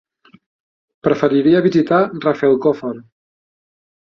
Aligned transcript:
Preferiria 1.07 1.61
visitar 1.67 2.01
Rafelcofer. 2.25 2.93